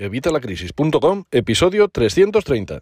[0.00, 2.80] Evitalacrisis.com, episodio 330.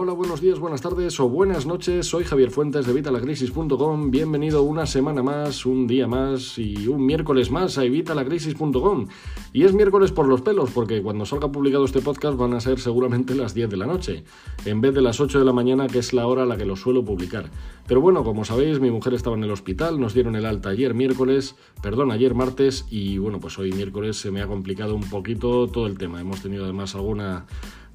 [0.00, 2.06] Hola, buenos días, buenas tardes o buenas noches.
[2.06, 4.12] Soy Javier Fuentes de Evitalacrisis.com.
[4.12, 9.08] Bienvenido una semana más, un día más y un miércoles más a Evitalacrisis.com.
[9.52, 12.78] Y es miércoles por los pelos, porque cuando salga publicado este podcast van a ser
[12.78, 14.22] seguramente las 10 de la noche,
[14.64, 16.64] en vez de las 8 de la mañana, que es la hora a la que
[16.64, 17.50] lo suelo publicar.
[17.88, 20.94] Pero bueno, como sabéis, mi mujer estaba en el hospital, nos dieron el alta ayer
[20.94, 25.66] miércoles, perdón, ayer martes, y bueno, pues hoy miércoles se me ha complicado un poquito
[25.66, 26.20] todo el tema.
[26.20, 27.46] Hemos tenido además alguna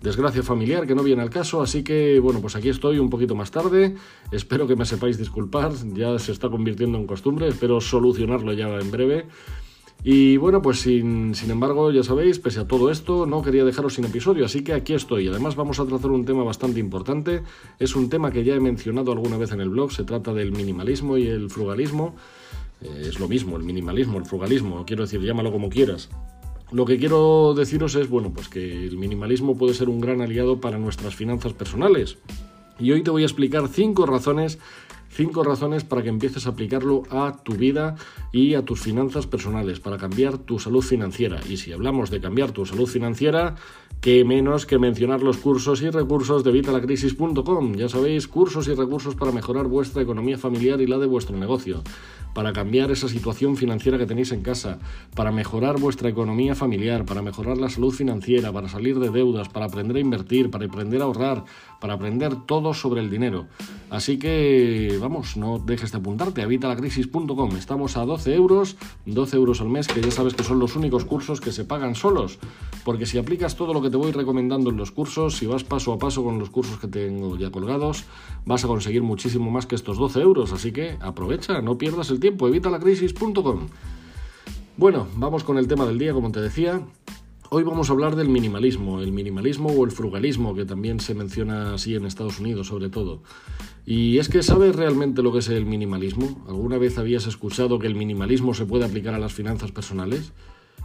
[0.03, 3.35] desgracia familiar que no viene al caso, así que bueno, pues aquí estoy un poquito
[3.35, 3.95] más tarde,
[4.31, 8.91] espero que me sepáis disculpar, ya se está convirtiendo en costumbre, espero solucionarlo ya en
[8.91, 9.25] breve.
[10.05, 13.94] Y bueno, pues sin, sin, embargo, ya sabéis, pese a todo esto, no quería dejaros
[13.94, 15.30] sin episodio, así que aquí estoy.
[15.30, 17.41] Además vamos a tratar un tema bastante importante,
[17.80, 20.52] es un tema que ya he mencionado alguna vez en el blog, se trata del
[20.52, 22.16] minimalismo y el frugalismo.
[22.81, 26.09] Eh, es lo mismo, el minimalismo, el frugalismo, quiero decir, llámalo como quieras.
[26.73, 30.59] Lo que quiero deciros es, bueno, pues que el minimalismo puede ser un gran aliado
[30.59, 32.17] para nuestras finanzas personales.
[32.79, 34.57] Y hoy te voy a explicar cinco razones
[35.16, 37.95] Cinco razones para que empieces a aplicarlo a tu vida
[38.31, 41.39] y a tus finanzas personales, para cambiar tu salud financiera.
[41.47, 43.53] Y si hablamos de cambiar tu salud financiera,
[44.01, 47.75] qué menos que mencionar los cursos y recursos de vitalacrisis.com.
[47.75, 51.83] Ya sabéis, cursos y recursos para mejorar vuestra economía familiar y la de vuestro negocio
[52.34, 54.80] para cambiar esa situación financiera que tenéis en casa,
[55.16, 59.66] para mejorar vuestra economía familiar, para mejorar la salud financiera, para salir de deudas, para
[59.66, 61.44] aprender a invertir, para aprender a ahorrar,
[61.80, 63.48] para aprender todo sobre el dinero.
[63.90, 67.56] Así que, vamos, no dejes de apuntarte a vitalacrisis.com.
[67.58, 71.06] Estamos a 12 euros, 12 euros al mes, que ya sabes que son los únicos
[71.06, 72.40] cursos que se pagan solos.
[72.84, 75.94] Porque si aplicas todo lo que te voy recomendando en los cursos, si vas paso
[75.94, 78.06] a paso con los cursos que tengo ya colgados,
[78.45, 80.53] vas a conseguir muchísimo más que estos 12 euros.
[80.53, 83.67] Así que aprovecha, no pierdas el evitalacrisis.com.
[84.77, 86.81] Bueno, vamos con el tema del día, como te decía.
[87.49, 91.75] Hoy vamos a hablar del minimalismo, el minimalismo o el frugalismo, que también se menciona
[91.75, 93.22] así en Estados Unidos sobre todo.
[93.85, 96.44] Y es que ¿sabes realmente lo que es el minimalismo?
[96.47, 100.31] ¿Alguna vez habías escuchado que el minimalismo se puede aplicar a las finanzas personales?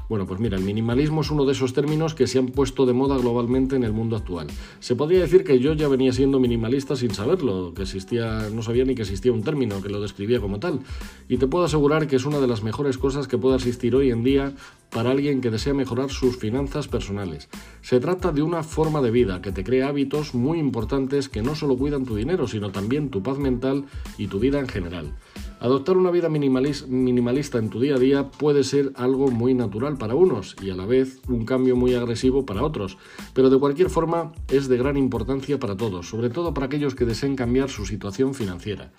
[0.08, 2.94] Bueno, pues mira, el minimalismo es uno de esos términos que se han puesto de
[2.94, 4.46] moda globalmente en el mundo actual.
[4.80, 8.86] Se podría decir que yo ya venía siendo minimalista sin saberlo, que existía, no sabía
[8.86, 10.80] ni que existía un término que lo describía como tal.
[11.28, 14.10] Y te puedo asegurar que es una de las mejores cosas que pueda existir hoy
[14.10, 14.54] en día
[14.90, 17.50] para alguien que desea mejorar sus finanzas personales.
[17.82, 21.54] Se trata de una forma de vida que te crea hábitos muy importantes que no
[21.54, 23.84] solo cuidan tu dinero, sino también tu paz mental
[24.16, 25.12] y tu vida en general.
[25.60, 30.14] Adoptar una vida minimalista en tu día a día puede ser algo muy natural para
[30.14, 32.96] unos y a la vez un cambio muy agresivo para otros,
[33.34, 37.04] pero de cualquier forma es de gran importancia para todos, sobre todo para aquellos que
[37.04, 38.92] deseen cambiar su situación financiera.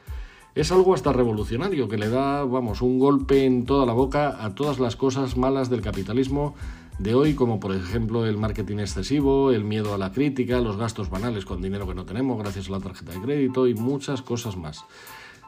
[0.53, 4.53] Es algo hasta revolucionario que le da, vamos, un golpe en toda la boca a
[4.53, 6.55] todas las cosas malas del capitalismo
[6.97, 11.09] de hoy, como por ejemplo el marketing excesivo, el miedo a la crítica, los gastos
[11.09, 14.57] banales con dinero que no tenemos gracias a la tarjeta de crédito y muchas cosas
[14.57, 14.83] más.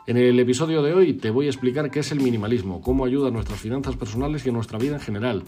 [0.08, 3.28] En el episodio de hoy te voy a explicar qué es el minimalismo, cómo ayuda
[3.28, 5.44] a nuestras finanzas personales y a nuestra vida en general.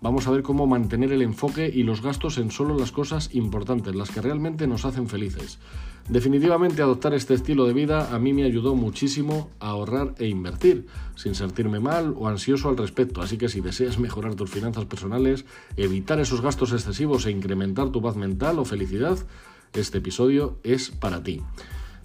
[0.00, 3.94] Vamos a ver cómo mantener el enfoque y los gastos en solo las cosas importantes,
[3.94, 5.58] las que realmente nos hacen felices.
[6.08, 10.86] Definitivamente adoptar este estilo de vida a mí me ayudó muchísimo a ahorrar e invertir,
[11.14, 15.44] sin sentirme mal o ansioso al respecto, así que si deseas mejorar tus finanzas personales,
[15.76, 19.18] evitar esos gastos excesivos e incrementar tu paz mental o felicidad,
[19.74, 21.42] este episodio es para ti.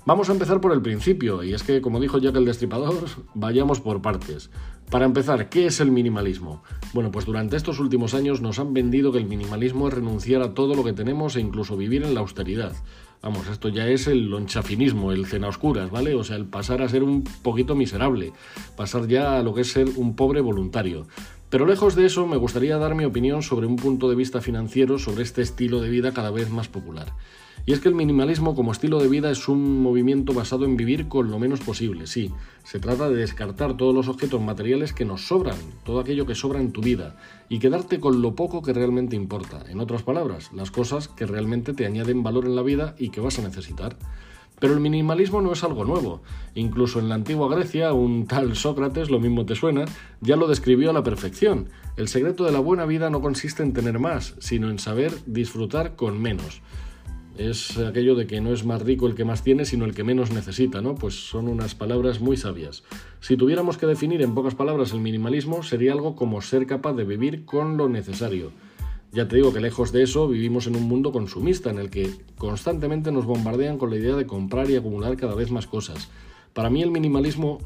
[0.05, 3.05] Vamos a empezar por el principio, y es que, como dijo Jack el Destripador,
[3.35, 4.49] vayamos por partes.
[4.91, 6.61] Para empezar, ¿qué es el minimalismo?
[6.93, 10.53] Bueno, pues durante estos últimos años nos han vendido que el minimalismo es renunciar a
[10.53, 12.73] todo lo que tenemos e incluso vivir en la austeridad.
[13.21, 16.13] Vamos, esto ya es el lonchafinismo, el cena oscuras, ¿vale?
[16.15, 18.33] O sea, el pasar a ser un poquito miserable,
[18.75, 21.07] pasar ya a lo que es ser un pobre voluntario.
[21.53, 24.97] Pero lejos de eso, me gustaría dar mi opinión sobre un punto de vista financiero
[24.97, 27.13] sobre este estilo de vida cada vez más popular.
[27.67, 31.07] Y es que el minimalismo como estilo de vida es un movimiento basado en vivir
[31.07, 32.31] con lo menos posible, sí.
[32.63, 36.59] Se trata de descartar todos los objetos materiales que nos sobran, todo aquello que sobra
[36.59, 37.17] en tu vida,
[37.49, 39.63] y quedarte con lo poco que realmente importa.
[39.69, 43.21] En otras palabras, las cosas que realmente te añaden valor en la vida y que
[43.21, 43.95] vas a necesitar.
[44.59, 46.21] Pero el minimalismo no es algo nuevo.
[46.55, 49.85] Incluso en la antigua Grecia, un tal Sócrates, lo mismo te suena,
[50.21, 51.69] ya lo describió a la perfección.
[51.97, 55.95] El secreto de la buena vida no consiste en tener más, sino en saber disfrutar
[55.95, 56.61] con menos
[57.37, 60.03] es aquello de que no es más rico el que más tiene, sino el que
[60.03, 60.95] menos necesita, ¿no?
[60.95, 62.83] Pues son unas palabras muy sabias.
[63.21, 67.05] Si tuviéramos que definir en pocas palabras el minimalismo, sería algo como ser capaz de
[67.05, 68.51] vivir con lo necesario.
[69.13, 72.09] Ya te digo que lejos de eso vivimos en un mundo consumista en el que
[72.39, 76.09] constantemente nos bombardean con la idea de comprar y acumular cada vez más cosas.
[76.53, 77.59] Para mí el minimalismo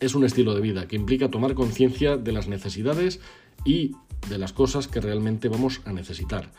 [0.00, 3.20] es un estilo de vida que implica tomar conciencia de las necesidades
[3.66, 3.96] y
[4.30, 6.52] de las cosas que realmente vamos a necesitar.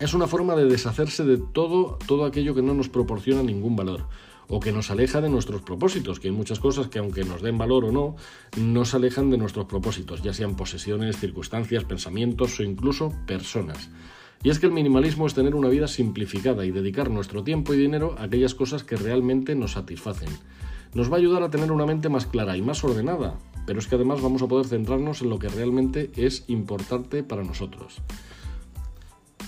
[0.00, 4.06] Es una forma de deshacerse de todo, todo aquello que no nos proporciona ningún valor
[4.48, 7.58] o que nos aleja de nuestros propósitos, que hay muchas cosas que aunque nos den
[7.58, 8.16] valor o no,
[8.56, 13.90] nos alejan de nuestros propósitos, ya sean posesiones, circunstancias, pensamientos o incluso personas.
[14.42, 17.78] Y es que el minimalismo es tener una vida simplificada y dedicar nuestro tiempo y
[17.78, 20.28] dinero a aquellas cosas que realmente nos satisfacen.
[20.92, 23.86] Nos va a ayudar a tener una mente más clara y más ordenada, pero es
[23.86, 28.02] que además vamos a poder centrarnos en lo que realmente es importante para nosotros.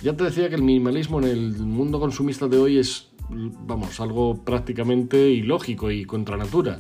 [0.02, 4.44] Ya te decía que el minimalismo en el mundo consumista de hoy es, vamos, algo
[4.44, 6.78] prácticamente ilógico y contra natura.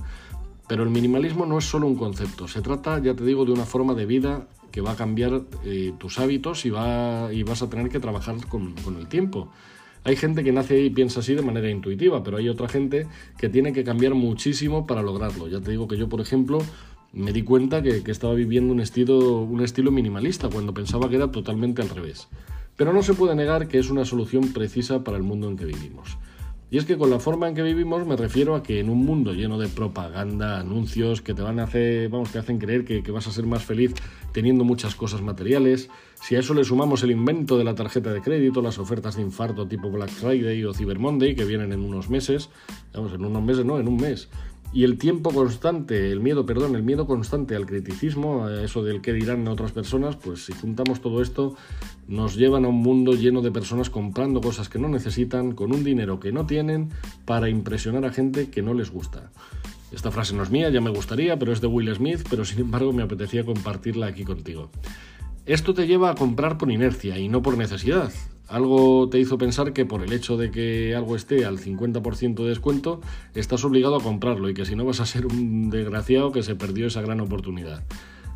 [0.68, 3.64] Pero el minimalismo no es solo un concepto, se trata, ya te digo, de una
[3.64, 7.70] forma de vida que va a cambiar eh, tus hábitos y, va, y vas a
[7.70, 9.50] tener que trabajar con, el tiempo.
[10.04, 13.06] Hay gente que nace y piensa así de manera intuitiva, pero hay otra gente
[13.38, 15.48] que tiene que cambiar muchísimo para lograrlo.
[15.48, 16.58] Ya te digo que yo, por ejemplo,
[17.12, 21.16] me di cuenta que, que estaba viviendo un estilo, un estilo minimalista cuando pensaba que
[21.16, 22.28] era totalmente al revés.
[22.76, 25.64] Pero no se puede negar que es una solución precisa para el mundo en que
[25.64, 26.18] vivimos.
[26.68, 28.98] Y es que con la forma en que vivimos me refiero a que en un
[28.98, 33.04] mundo lleno de propaganda, anuncios que te van a hacer, vamos, te hacen creer que,
[33.04, 33.94] que, vas a ser más feliz
[34.32, 35.88] teniendo muchas cosas materiales,
[36.20, 39.22] si a eso le sumamos el invento de la tarjeta de crédito, las ofertas de
[39.22, 42.50] infarto tipo Black Friday o Cyber Monday que vienen en unos meses,
[42.92, 44.28] vamos, en unos meses no, en un mes,
[44.76, 49.00] y el tiempo constante, el miedo, perdón, el miedo constante al criticismo, a eso del
[49.00, 51.56] qué dirán otras personas, pues si juntamos todo esto,
[52.08, 55.82] nos llevan a un mundo lleno de personas comprando cosas que no necesitan, con un
[55.82, 56.90] dinero que no tienen,
[57.24, 59.30] para impresionar a gente que no les gusta.
[59.92, 62.58] Esta frase no es mía, ya me gustaría, pero es de Will Smith, pero sin
[62.58, 64.68] embargo me apetecía compartirla aquí contigo.
[65.46, 68.12] Esto te lleva a comprar por inercia y no por necesidad.
[68.48, 72.48] Algo te hizo pensar que por el hecho de que algo esté al 50% de
[72.48, 73.00] descuento,
[73.34, 76.54] estás obligado a comprarlo y que si no vas a ser un desgraciado que se
[76.54, 77.82] perdió esa gran oportunidad.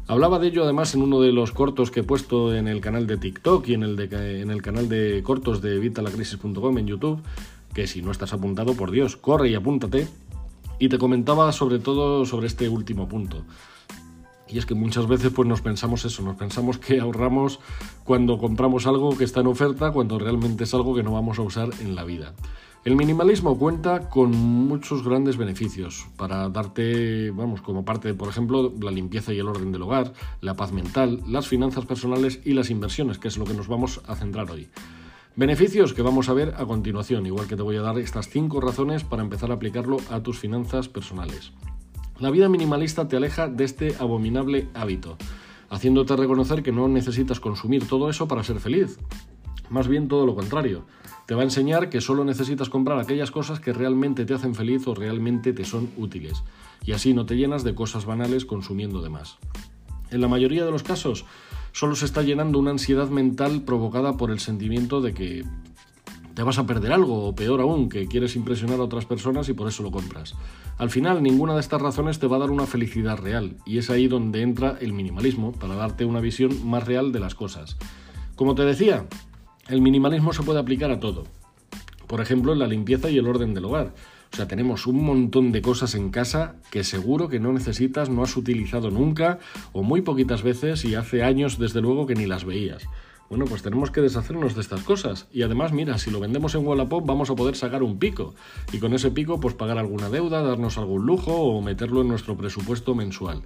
[0.09, 3.07] Hablaba de ello además en uno de los cortos que he puesto en el canal
[3.07, 7.23] de TikTok y en el, de, en el canal de cortos de vitalacrisis.com en YouTube,
[7.73, 10.09] que si no estás apuntado, por Dios, corre y apúntate.
[10.81, 13.45] Y te comentaba sobre todo sobre este último punto.
[14.53, 17.61] Y es que muchas veces pues nos pensamos eso, nos pensamos que ahorramos
[18.05, 21.43] cuando compramos algo que está en oferta, cuando realmente es algo que no vamos a
[21.43, 22.35] usar en la vida.
[22.83, 28.73] El minimalismo cuenta con muchos grandes beneficios para darte, vamos, como parte de, por ejemplo,
[28.81, 32.71] la limpieza y el orden del hogar, la paz mental, las finanzas personales y las
[32.71, 34.71] inversiones, que es lo que nos vamos a centrar hoy.
[35.37, 38.63] Beneficios que vamos a ver a continuación, igual que te voy a dar estas cinco
[38.63, 41.53] razones para empezar a aplicarlo a tus finanzas personales.
[42.21, 45.17] La vida minimalista te aleja de este abominable hábito,
[45.71, 48.99] haciéndote reconocer que no necesitas consumir todo eso para ser feliz.
[49.71, 50.85] Más bien todo lo contrario.
[51.27, 54.87] Te va a enseñar que solo necesitas comprar aquellas cosas que realmente te hacen feliz
[54.87, 56.43] o realmente te son útiles.
[56.85, 59.39] Y así no te llenas de cosas banales consumiendo de más.
[60.11, 61.25] En la mayoría de los casos,
[61.73, 65.45] solo se está llenando una ansiedad mental provocada por el sentimiento de que
[66.41, 69.53] te vas a perder algo, o peor aún, que quieres impresionar a otras personas y
[69.53, 70.37] por eso lo compras.
[70.79, 73.91] Al final, ninguna de estas razones te va a dar una felicidad real, y es
[73.91, 77.77] ahí donde entra el minimalismo, para darte una visión más real de las cosas.
[78.37, 79.07] Como te decía,
[79.69, 81.25] el minimalismo se puede aplicar a todo.
[82.07, 83.93] Por ejemplo, en la limpieza y el orden del hogar.
[84.33, 88.23] O sea, tenemos un montón de cosas en casa que seguro que no necesitas, no
[88.23, 89.41] has utilizado nunca
[89.75, 92.89] o muy poquitas veces y hace años desde luego que ni las veías.
[93.31, 95.29] Bueno, pues tenemos que deshacernos de estas cosas.
[95.31, 98.35] Y además, mira, si lo vendemos en Wallapop vamos a poder sacar un pico.
[98.73, 102.37] Y con ese pico, pues pagar alguna deuda, darnos algún lujo o meterlo en nuestro
[102.37, 103.43] presupuesto mensual.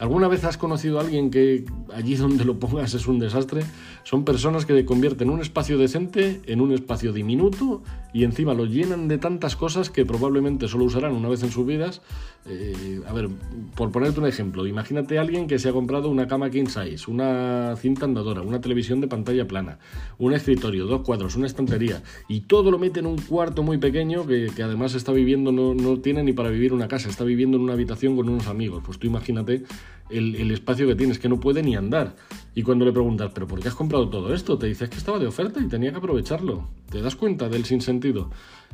[0.00, 3.60] ¿Alguna vez has conocido a alguien que allí donde lo pongas es un desastre?
[4.02, 7.82] Son personas que convierten un espacio decente en un espacio diminuto
[8.14, 11.66] y encima lo llenan de tantas cosas que probablemente solo usarán una vez en sus
[11.66, 12.00] vidas.
[12.46, 13.28] Eh, a ver,
[13.74, 17.10] por ponerte un ejemplo, imagínate a alguien que se ha comprado una cama king size,
[17.10, 19.78] una cinta andadora, una televisión de pantalla plana,
[20.16, 24.26] un escritorio, dos cuadros, una estantería y todo lo mete en un cuarto muy pequeño
[24.26, 27.64] que, además está viviendo, no, no tiene ni para vivir una casa, está viviendo en
[27.64, 28.82] una habitación con unos amigos.
[28.86, 29.62] Pues tú imagínate
[30.10, 32.16] el, espacio que tienes, que no puede ni andar.
[32.54, 34.58] Y cuando le preguntas, ¿pero por qué has comprado todo esto?
[34.58, 36.68] Te dices que estaba de oferta y tenía que aprovecharlo.
[36.90, 38.30] ¿Te das cuenta del sinsentido?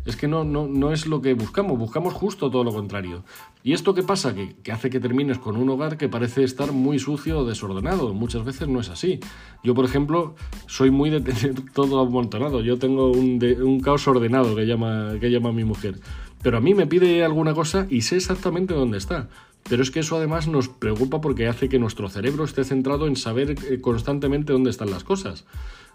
[0.06, 3.24] Es que no, no, no es lo que buscamos, buscamos justo todo lo contrario.
[3.62, 4.34] ¿Y esto qué pasa?
[4.34, 8.14] Que, que, hace que termines con un hogar que parece estar muy sucio o desordenado.
[8.14, 9.20] Muchas veces no es así.
[9.62, 12.60] Yo, por ejemplo, soy muy de tener todo amontonado.
[12.62, 15.98] Yo tengo un, un caos ordenado que llama, que llama mi mujer.
[16.42, 19.28] Pero a mí me pide alguna cosa y sé exactamente dónde está.
[19.68, 23.16] Pero es que eso además nos preocupa porque hace que nuestro cerebro esté centrado en
[23.16, 25.44] saber eh, constantemente dónde están las cosas.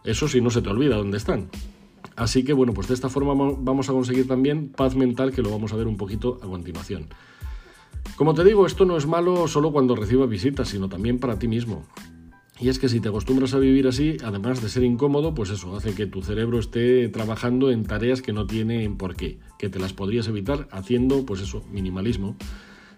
[0.03, 1.49] Eso si no se te olvida dónde están.
[2.15, 5.49] Así que bueno, pues de esta forma vamos a conseguir también paz mental que lo
[5.49, 7.07] vamos a ver un poquito a continuación.
[8.15, 11.47] Como te digo, esto no es malo solo cuando recibas visitas, sino también para ti
[11.47, 11.85] mismo.
[12.59, 15.75] Y es que si te acostumbras a vivir así, además de ser incómodo, pues eso
[15.75, 19.79] hace que tu cerebro esté trabajando en tareas que no tienen por qué, que te
[19.79, 22.35] las podrías evitar haciendo, pues eso, minimalismo.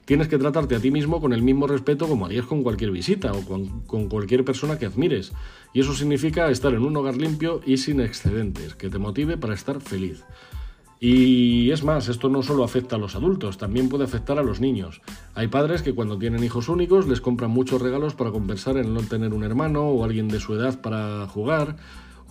[0.06, 3.32] Tienes que tratarte a ti mismo con el mismo respeto como harías con cualquier visita
[3.32, 5.32] o con, cualquier persona que admires.
[5.74, 9.54] Y eso significa estar en un hogar limpio y sin excedentes, que te motive para
[9.54, 10.24] estar feliz.
[11.00, 14.62] Y es más, esto no solo afecta a los adultos, también puede afectar a los
[14.62, 15.02] niños.
[15.36, 19.02] Hay padres que cuando tienen hijos únicos les compran muchos regalos para compensar el no
[19.02, 21.76] tener un hermano o alguien de su edad para jugar,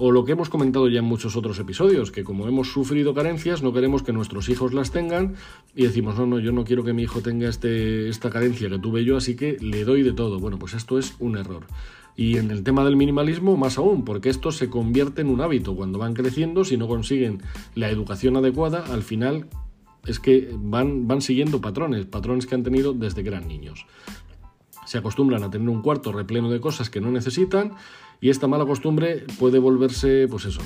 [0.05, 3.63] o lo que hemos comentado ya en muchos otros episodios, que como hemos sufrido carencias
[3.63, 5.37] no queremos que nuestros hijos las tengan
[5.77, 8.81] y decimos, no, no, yo no quiero que mi hijo tenga este, esta carencia que
[8.81, 10.41] tuve yo, así que le doy de todo.
[10.41, 11.67] Bueno, pues esto es un error.
[12.17, 15.77] Y en el tema del minimalismo, más aún, porque esto se convierte en un hábito.
[15.77, 17.41] Cuando van creciendo, si no consiguen
[17.77, 19.47] la educación adecuada, al final
[20.05, 23.87] es que van, van siguiendo patrones, patrones que han tenido desde que eran niños.
[24.93, 27.73] Se acostumbran a tener un cuarto repleno de cosas que no necesitan
[28.21, 30.61] y esta mala costumbre puede volverse, pues eso,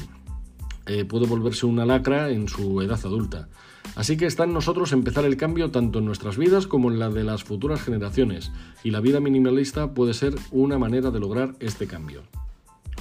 [0.87, 3.49] eh, puede volverse una lacra en su edad adulta.
[3.95, 7.09] Así que está en nosotros empezar el cambio tanto en nuestras vidas como en la
[7.09, 8.50] de las futuras generaciones,
[8.83, 12.23] y la vida minimalista puede ser una manera de lograr este cambio.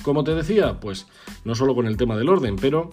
[0.04, 1.08] Como te decía, pues
[1.44, 2.92] no solo con el tema del orden, pero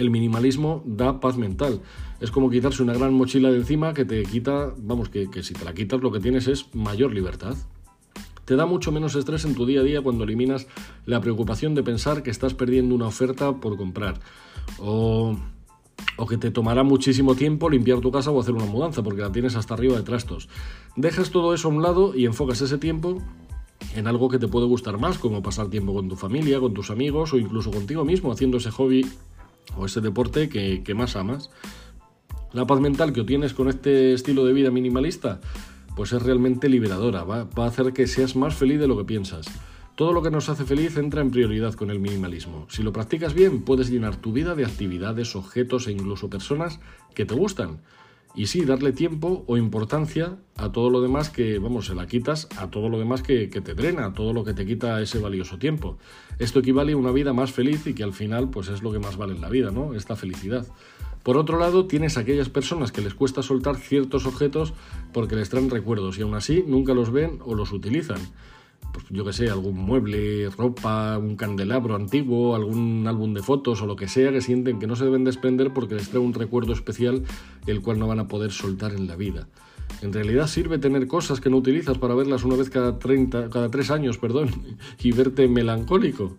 [0.00, 1.80] el minimalismo da paz mental.
[2.20, 5.54] Es como quitarse una gran mochila de encima que te quita, vamos, que, que si
[5.54, 7.54] te la quitas lo que tienes es mayor libertad.
[8.44, 10.66] Te da mucho menos estrés en tu día a día cuando eliminas
[11.06, 14.18] la preocupación de pensar que estás perdiendo una oferta por comprar.
[14.78, 15.36] O
[16.16, 19.32] o que te tomará muchísimo tiempo limpiar tu casa o hacer una mudanza porque la
[19.32, 20.48] tienes hasta arriba de trastos.
[20.96, 23.22] Dejas todo eso a un lado y enfocas ese tiempo
[23.94, 26.90] en algo que te puede gustar más, como pasar tiempo con tu familia, con tus
[26.90, 29.06] amigos o incluso contigo mismo haciendo ese hobby
[29.76, 31.50] o ese deporte que, más amas.
[32.52, 35.40] La paz mental que obtienes con este estilo de vida minimalista,
[35.96, 39.46] pues es realmente liberadora, va a hacer que seas más feliz de lo que piensas.
[40.00, 42.66] Todo lo que nos hace feliz entra en prioridad con el minimalismo.
[42.70, 46.80] Si lo practicas bien, puedes llenar tu vida de actividades, objetos e incluso personas
[47.14, 47.82] que te gustan.
[48.34, 52.48] Y sí, darle tiempo o importancia a todo lo demás que, vamos, se la quitas
[52.56, 55.58] a todo lo demás que, te drena, a todo lo que te quita ese valioso
[55.58, 55.98] tiempo.
[56.38, 59.00] Esto equivale a una vida más feliz y que al final, pues es lo que
[59.00, 59.94] más vale en la vida, ¿no?
[59.94, 60.66] Esta felicidad.
[61.22, 64.74] Por otro lado, tienes aquellas personas que les cuesta soltar ciertos objetos
[65.12, 68.20] porque les traen recuerdos y aún así nunca los ven o los utilizan
[68.92, 73.86] pues yo que sé, algún mueble, ropa, un candelabro antiguo, algún álbum de fotos o
[73.86, 76.72] lo que sea que sienten que no se deben desprender porque les trae un recuerdo
[76.72, 77.22] especial
[77.66, 79.48] el cual no van a poder soltar en la vida.
[80.02, 83.70] En realidad sirve tener cosas que no utilizas para verlas una vez cada 30, cada
[83.70, 84.50] tres años, perdón,
[85.02, 86.36] y verte melancólico.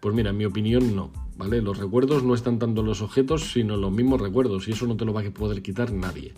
[0.00, 1.62] Pues mira, en mi opinión no, ¿vale?
[1.62, 4.86] Los recuerdos no están tanto en los objetos, sino en los mismos recuerdos, y eso
[4.86, 6.34] no te lo va a poder quitar nadie.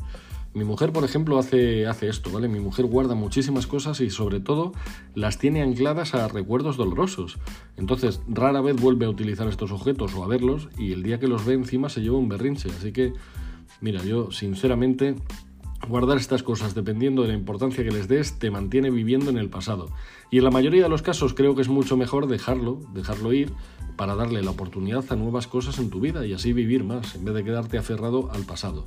[0.52, 2.48] Mi mujer, por ejemplo, hace, esto, ¿vale?
[2.48, 4.72] Mi mujer guarda muchísimas cosas y sobre todo
[5.14, 7.38] las tiene ancladas a recuerdos dolorosos.
[7.76, 11.28] Entonces, rara vez vuelve a utilizar estos objetos o a verlos y el día que
[11.28, 12.68] los ve encima se lleva un berrinche.
[12.68, 13.12] Así que,
[13.80, 15.14] mira, yo sinceramente,
[15.88, 19.50] guardar estas cosas dependiendo de la importancia que les des te mantiene viviendo en el
[19.50, 19.88] pasado.
[20.32, 23.52] Y en la mayoría de los casos creo que es mucho mejor dejarlo, dejarlo ir
[23.96, 27.24] para darle la oportunidad a nuevas cosas en tu vida y así vivir más, en
[27.24, 28.86] vez de quedarte aferrado al pasado.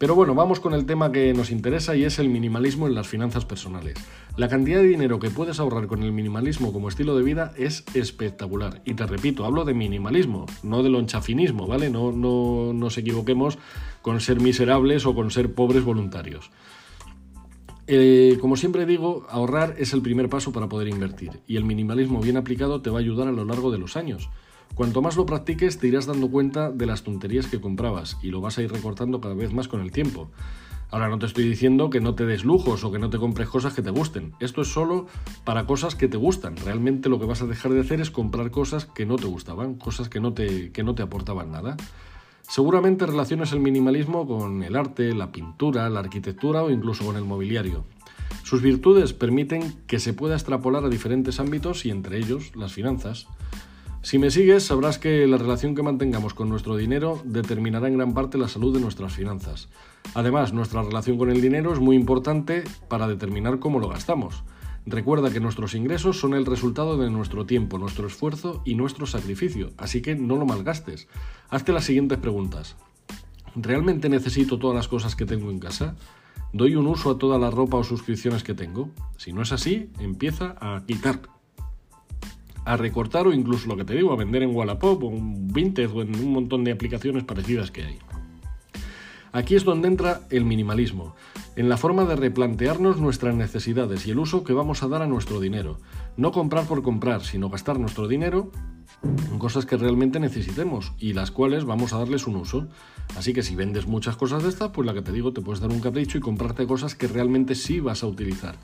[0.00, 3.06] Pero bueno, vamos con el tema que nos interesa y es el minimalismo en las
[3.06, 3.98] finanzas personales.
[4.34, 7.84] La cantidad de dinero que puedes ahorrar con el minimalismo como estilo de vida es
[7.92, 8.80] espectacular.
[8.86, 11.90] Y te repito, hablo de minimalismo, no de lonchafinismo, ¿vale?
[11.90, 13.58] No, no nos equivoquemos
[14.00, 16.50] con ser miserables o con ser pobres voluntarios.
[17.86, 22.22] Eh, como siempre digo, ahorrar es el primer paso para poder invertir y el minimalismo
[22.22, 24.30] bien aplicado te va a ayudar a lo largo de los años.
[24.74, 28.40] Cuanto más lo practiques, te irás dando cuenta de las tonterías que comprabas y lo
[28.40, 30.30] vas a ir recortando cada vez más con el tiempo.
[30.90, 33.48] Ahora no te estoy diciendo que no te des lujos o que no te compres
[33.48, 34.34] cosas que te gusten.
[34.40, 35.06] Esto es solo
[35.44, 36.56] para cosas que te gustan.
[36.56, 39.76] Realmente lo que vas a dejar de hacer es comprar cosas que no te gustaban,
[39.76, 41.76] cosas que no te, que no te aportaban nada.
[42.42, 47.24] Seguramente relaciones el minimalismo con el arte, la pintura, la arquitectura o incluso con el
[47.24, 47.84] mobiliario.
[48.42, 53.28] Sus virtudes permiten que se pueda extrapolar a diferentes ámbitos y entre ellos las finanzas.
[54.02, 58.14] Si me sigues, sabrás que la relación que mantengamos con nuestro dinero determinará en gran
[58.14, 59.68] parte la salud de nuestras finanzas.
[60.14, 64.42] Además, nuestra relación con el dinero es muy importante para determinar cómo lo gastamos.
[64.86, 69.70] Recuerda que nuestros ingresos son el resultado de nuestro tiempo, nuestro esfuerzo y nuestro sacrificio,
[69.76, 71.06] así que no lo malgastes.
[71.50, 72.76] Hazte las siguientes preguntas.
[73.54, 75.96] ¿Realmente necesito todas las cosas que tengo en casa?
[76.54, 78.90] ¿Doy un uso a toda la ropa o suscripciones que tengo?
[79.18, 81.20] Si no es así, empieza a quitar
[82.64, 85.90] a recortar o incluso lo que te digo, a vender en Wallapop o en Vinted
[85.90, 87.98] o en un montón de aplicaciones parecidas que hay.
[89.32, 91.14] Aquí es donde entra el minimalismo,
[91.54, 95.06] en la forma de replantearnos nuestras necesidades y el uso que vamos a dar a
[95.06, 95.78] nuestro dinero.
[96.16, 98.50] No comprar por comprar, sino gastar nuestro dinero
[99.02, 102.66] en cosas que realmente necesitemos y las cuales vamos a darles un uso.
[103.16, 105.60] Así que si vendes muchas cosas de estas, pues la que te digo, te puedes
[105.60, 108.56] dar un capricho y comprarte cosas que realmente sí vas a utilizar.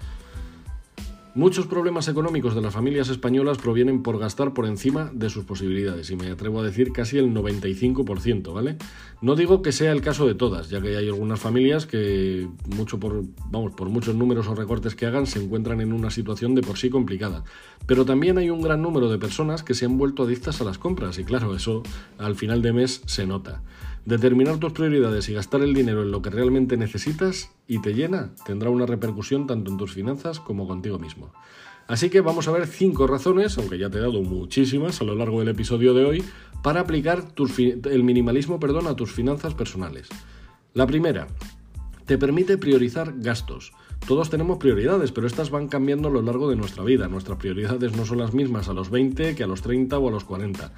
[1.37, 6.11] Muchos problemas económicos de las familias españolas provienen por gastar por encima de sus posibilidades,
[6.11, 8.79] y me atrevo a decir casi el 95%, ¿vale?
[9.21, 12.99] No digo que sea el caso de todas, ya que hay algunas familias que, mucho
[12.99, 16.63] por, vamos, por muchos números o recortes que hagan, se encuentran en una situación de
[16.63, 17.45] por sí complicada.
[17.85, 20.79] Pero también hay un gran número de personas que se han vuelto adictas a las
[20.79, 21.83] compras, y claro, eso
[22.17, 23.61] al final de mes se nota.
[24.07, 28.31] Determinar tus prioridades y gastar el dinero en lo que realmente necesitas y te llena
[28.47, 31.33] tendrá una repercusión tanto en tus finanzas como contigo mismo.
[31.89, 35.17] Así que vamos a ver cinco razones, aunque ya te he dado muchísimas a lo
[35.17, 36.25] largo del episodio de hoy,
[36.63, 37.25] para aplicar
[37.85, 40.09] el minimalismo perdón, a tus finanzas personales.
[40.73, 41.27] La primera,
[42.05, 43.73] te permite priorizar gastos.
[44.07, 47.09] Todos tenemos prioridades, pero estas van cambiando a lo largo de nuestra vida.
[47.09, 50.13] Nuestras prioridades no son las mismas a los 20 que a los 30 o a
[50.13, 50.73] los 40.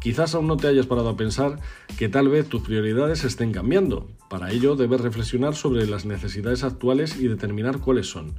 [0.00, 1.60] Quizás aún no te hayas parado a pensar
[1.98, 4.08] que tal vez tus prioridades estén cambiando.
[4.30, 8.34] Para ello debes reflexionar sobre las necesidades actuales y determinar cuáles son.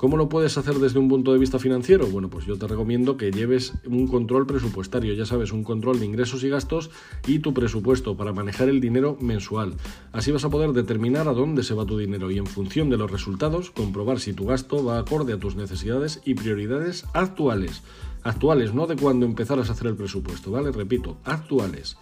[0.00, 2.06] ¿Cómo lo puedes hacer desde un punto de vista financiero?
[2.06, 6.06] Bueno, pues yo te recomiendo que lleves un control presupuestario, ya sabes, un control de
[6.06, 6.90] ingresos y gastos
[7.26, 9.74] y tu presupuesto para manejar el dinero mensual.
[10.12, 12.96] Así vas a poder determinar a dónde se va tu dinero y en función de
[12.96, 17.82] los resultados comprobar si tu gasto va acorde a tus necesidades y prioridades actuales.
[18.22, 20.72] Actuales, no de cuando empezaras a hacer el presupuesto, ¿vale?
[20.72, 21.98] Repito, actuales.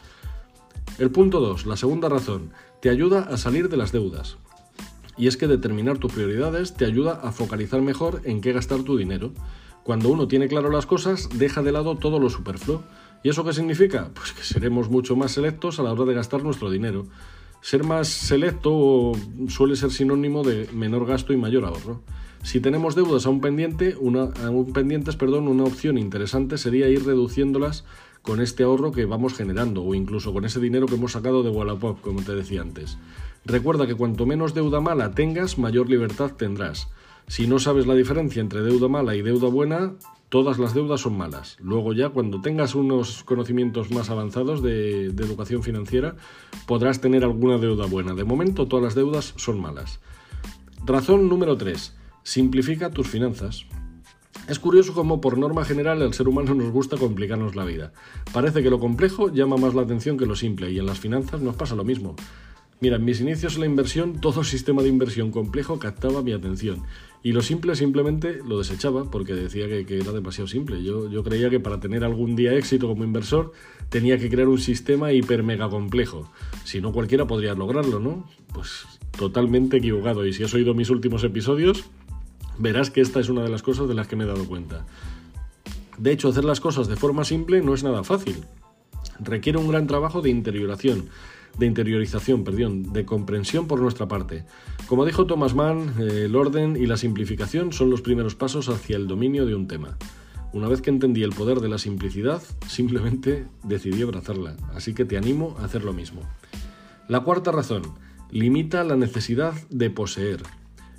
[0.99, 4.38] El punto 2, la segunda razón, te ayuda a salir de las deudas.
[5.18, 8.96] Y es que determinar tus prioridades te ayuda a focalizar mejor en qué gastar tu
[8.96, 9.32] dinero.
[9.82, 12.82] Cuando uno tiene claro las cosas, deja de lado todo lo superfluo.
[13.25, 14.10] ¿Y eso qué significa?
[14.14, 17.06] Pues que seremos mucho más selectos a la hora de gastar nuestro dinero.
[17.60, 19.12] Ser más selecto
[19.48, 22.02] suele ser sinónimo de menor gasto y mayor ahorro.
[22.42, 27.84] Si tenemos deudas aún, pendiente, una, aún pendientes, perdón, una opción interesante sería ir reduciéndolas
[28.23, 31.50] con este ahorro que vamos generando o incluso con ese dinero que hemos sacado de
[31.50, 32.99] Wallapop, como te decía antes.
[33.49, 36.89] Recuerda que cuanto menos deuda mala tengas, mayor libertad tendrás.
[37.28, 39.95] Si no sabes la diferencia entre deuda mala y deuda buena,
[40.28, 41.56] todas las deudas son malas.
[41.58, 46.17] Luego ya cuando tengas unos conocimientos más avanzados de, educación financiera,
[46.67, 48.13] podrás tener alguna deuda buena.
[48.13, 50.00] De momento todas las deudas son malas.
[50.84, 51.97] Razón número 3.
[52.25, 53.65] Simplifica tus finanzas.
[54.47, 57.93] Es curioso cómo por norma general el ser humano nos gusta complicarnos la vida.
[58.30, 61.41] Parece que lo complejo llama más la atención que lo simple y en las finanzas
[61.41, 62.15] nos pasa lo mismo.
[62.80, 66.84] Mira, en mis inicios en la inversión todo sistema de inversión complejo captaba mi atención
[67.25, 70.82] y lo simple simplemente lo desechaba porque decía que, era demasiado simple.
[70.84, 73.52] Yo, yo creía que para tener algún día éxito como inversor
[73.88, 76.30] tenía que crear un sistema hiper mega complejo.
[76.64, 78.28] Si no cualquiera podría lograrlo, ¿no?
[78.54, 78.86] Pues
[79.19, 81.84] totalmente equivocado y si has oído mis últimos episodios
[82.58, 84.86] verás que esta es una de las cosas de las que me he dado cuenta.
[85.97, 88.45] De hecho, hacer las cosas de forma simple no es nada fácil.
[89.19, 91.08] Requiere un gran trabajo de interioración,
[91.56, 94.45] de interiorización, perdón, de comprensión por nuestra parte.
[94.87, 98.97] Como dijo Thomas Mann, eh, el orden y la simplificación son los primeros pasos hacia
[98.97, 99.97] el dominio de un tema.
[100.52, 105.19] Una vez que entendí el poder de la simplicidad, simplemente decidí abrazarla, así que te
[105.19, 106.23] animo a hacer lo mismo.
[107.06, 107.82] La cuarta razón,
[108.30, 110.43] limita la necesidad de poseer.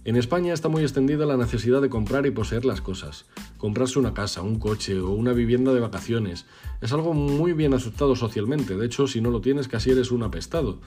[0.09, 3.27] En España está muy extendida la necesidad de comprar y poseer las cosas.
[3.59, 6.47] Comprarse una casa, un coche o una vivienda de vacaciones.
[6.81, 10.23] Es algo muy bien aceptado socialmente, de hecho si no lo tienes casi eres un
[10.23, 10.79] apestado.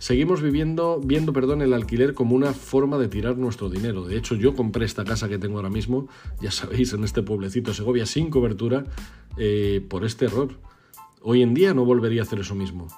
[0.00, 4.06] Seguimos viviendo, viendo perdón, el alquiler como una forma de tirar nuestro dinero.
[4.06, 6.08] De hecho yo compré esta casa que tengo ahora mismo,
[6.40, 8.86] ya sabéis, en este pueblecito Segovia sin cobertura,
[9.36, 10.48] eh, por este error.
[11.22, 12.88] Hoy en día no volvería a hacer eso mismo.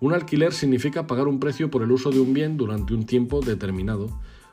[0.00, 3.42] Un alquiler significa pagar un precio por el uso de un bien durante un tiempo
[3.42, 4.08] determinado.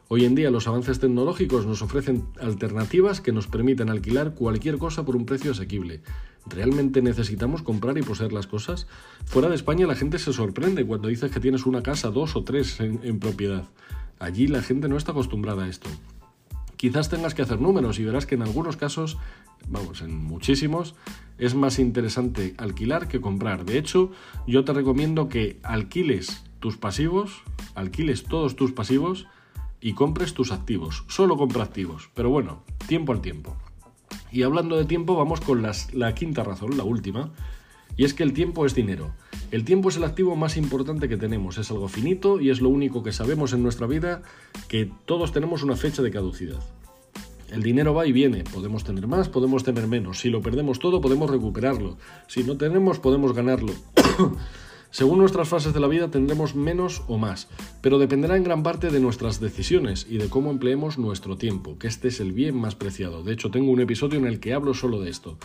[0.10, 5.06] Hoy en día los avances tecnológicos nos ofrecen alternativas que nos permiten alquilar cualquier cosa
[5.06, 6.02] por un precio asequible.
[6.46, 8.88] ¿Realmente necesitamos comprar y poseer las cosas?
[9.26, 12.44] Fuera de España la gente se sorprende cuando dices que tienes una casa, dos o
[12.44, 13.64] tres en, en propiedad.
[14.20, 15.90] Allí la gente no está acostumbrada a esto.
[16.76, 19.18] Quizás tengas que hacer números y verás que en algunos casos,
[19.70, 20.96] vamos, en muchísimos,
[21.38, 23.64] es más interesante alquilar que comprar.
[23.64, 24.12] De hecho,
[24.48, 27.42] yo te recomiendo que alquiles tus pasivos,
[27.74, 29.28] alquiles todos tus pasivos
[29.84, 31.04] y compres tus activos.
[31.10, 32.10] Solo compra activos.
[32.14, 33.58] Pero bueno, tiempo al tiempo.
[34.32, 37.32] Y hablando de tiempo, vamos con la quinta razón, la última.
[37.98, 39.12] Y es que el tiempo es dinero.
[39.52, 41.58] El tiempo es el activo más importante que tenemos.
[41.58, 44.24] Es algo finito y es lo único que sabemos en nuestra vida
[44.70, 46.60] que todos tenemos una fecha de caducidad.
[47.52, 50.20] El dinero va y viene, podemos tener más, podemos tener menos.
[50.20, 51.98] Si lo perdemos todo, podemos recuperarlo.
[52.28, 53.74] Si no tenemos, podemos ganarlo.
[54.94, 57.48] Según nuestras fases de la vida tendremos menos o más,
[57.82, 61.88] pero dependerá en gran parte de nuestras decisiones y de cómo empleemos nuestro tiempo, que
[61.88, 63.24] este es el bien más preciado.
[63.24, 65.36] De hecho, tengo un episodio en el que hablo solo de esto.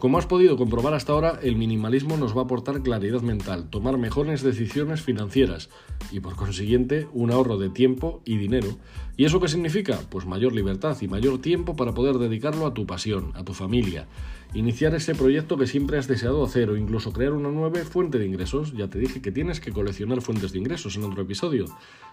[0.00, 3.98] Como has podido comprobar hasta ahora, el minimalismo nos va a aportar claridad mental, tomar
[3.98, 5.68] mejores decisiones financieras
[6.10, 8.78] y por consiguiente un ahorro de tiempo y dinero.
[9.18, 10.00] ¿Y eso qué significa?
[10.08, 14.06] Pues mayor libertad y mayor tiempo para poder dedicarlo a tu pasión, a tu familia,
[14.54, 18.24] iniciar ese proyecto que siempre has deseado hacer o incluso crear una nueva fuente de
[18.24, 18.72] ingresos.
[18.72, 21.66] Ya te dije que tienes que coleccionar fuentes de ingresos en otro episodio.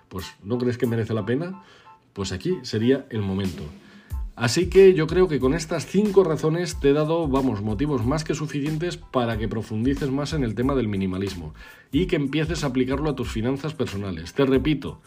[0.10, 1.63] Pues ¿no crees que merece la pena?
[2.12, 3.63] Pues aquí sería el momento.
[4.38, 8.23] Así que yo creo que con estas cinco razones te he dado, vamos, motivos más
[8.23, 11.56] que suficientes para que profundices más en el tema del minimalismo
[11.91, 14.36] y que empieces a aplicarlo a tus finanzas personales.
[14.36, 15.02] Te repito,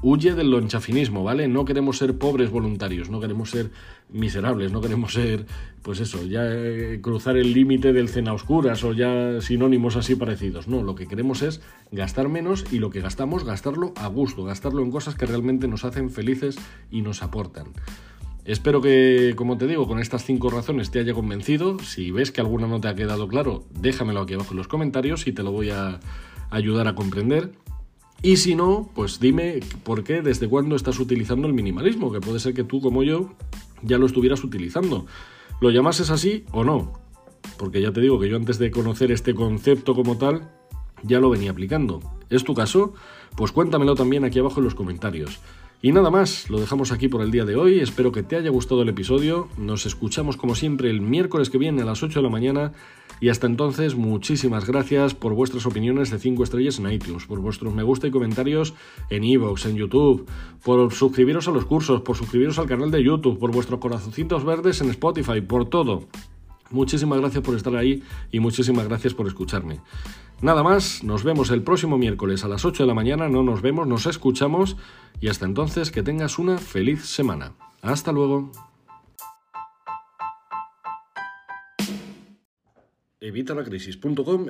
[0.00, 1.46] huye del lonchafinismo, ¿vale?
[1.46, 3.70] No queremos ser pobres voluntarios, no queremos ser
[4.08, 5.44] miserables, no queremos ser,
[5.82, 10.68] pues eso, ya eh, cruzar el límite del cena oscuras o ya sinónimos así parecidos.
[10.68, 11.60] No, lo que queremos es
[11.92, 15.84] gastar menos y lo que gastamos, gastarlo a gusto, gastarlo en cosas que realmente nos
[15.84, 16.56] hacen felices
[16.90, 17.74] y nos aportan.
[18.50, 21.78] Espero que, como te digo, con estas cinco razones te haya convencido.
[21.78, 25.28] Si ves que alguna no te ha quedado claro, déjamelo aquí abajo en los comentarios
[25.28, 26.00] y te lo voy a
[26.50, 27.52] ayudar a comprender.
[28.22, 32.40] Y si no, pues dime por qué, desde cuándo estás utilizando el minimalismo, que puede
[32.40, 33.36] ser que tú como yo
[33.82, 35.06] ya lo estuvieras utilizando.
[35.60, 36.94] ¿Lo llamases así o no?
[37.56, 40.50] Porque ya te digo que yo antes de conocer este concepto como tal,
[41.04, 42.00] ya lo venía aplicando.
[42.30, 42.94] ¿Es tu caso?
[43.36, 45.38] Pues cuéntamelo también aquí abajo en los comentarios.
[45.82, 47.80] Y nada más, lo dejamos aquí por el día de hoy.
[47.80, 49.48] Espero que te haya gustado el episodio.
[49.56, 52.72] Nos escuchamos como siempre el miércoles que viene a las 8 de la mañana.
[53.18, 57.72] Y hasta entonces, muchísimas gracias por vuestras opiniones de 5 estrellas en iTunes, por vuestros
[57.72, 58.74] me gusta y comentarios
[59.08, 60.26] en iVoox, en YouTube,
[60.62, 64.82] por suscribiros a los cursos, por suscribiros al canal de YouTube, por vuestros corazoncitos verdes
[64.82, 66.04] en Spotify, por todo.
[66.70, 69.80] Muchísimas gracias por estar ahí y muchísimas gracias por escucharme.
[70.42, 73.60] Nada más, nos vemos el próximo miércoles a las 8 de la mañana, no nos
[73.60, 74.78] vemos, nos escuchamos
[75.20, 77.52] y hasta entonces que tengas una feliz semana.
[77.82, 78.50] Hasta luego.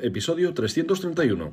[0.00, 1.52] Episodio 331.